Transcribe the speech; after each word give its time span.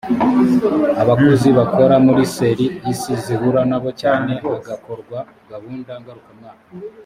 abakozi 1.01 1.47
bakora 1.57 1.95
muri 2.05 2.23
ser 2.35 2.57
isi 2.91 3.13
zihura 3.23 3.61
nabo 3.69 3.89
cyane 4.01 4.31
hagakorwa 4.45 5.17
gahunda 5.51 5.91
ngarukamwaka 6.01 6.65